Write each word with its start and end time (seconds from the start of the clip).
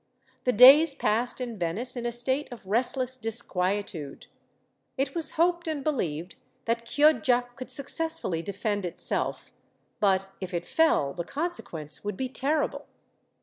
The 0.45 0.51
days 0.51 0.95
passed 0.95 1.39
in 1.39 1.59
Venice 1.59 1.95
in 1.95 2.07
a 2.07 2.11
state 2.11 2.51
of 2.51 2.65
restless 2.65 3.15
disquietude. 3.15 4.25
It 4.97 5.13
was 5.13 5.33
hoped 5.33 5.67
and 5.67 5.83
believed 5.83 6.37
that 6.65 6.87
Chioggia 6.87 7.45
could 7.55 7.69
successfully 7.69 8.41
defend 8.41 8.83
itself; 8.83 9.53
but 9.99 10.25
if 10.41 10.55
it 10.55 10.65
fell, 10.65 11.13
the 11.13 11.23
consequence 11.23 12.03
would 12.03 12.17
be 12.17 12.29
terrible. 12.29 12.87